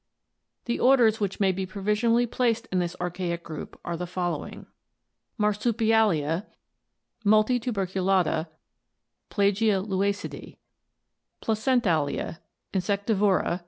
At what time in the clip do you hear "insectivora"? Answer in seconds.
12.73-13.59